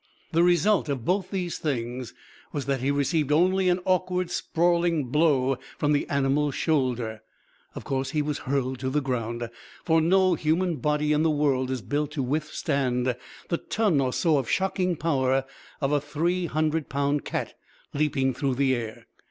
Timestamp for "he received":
2.79-3.31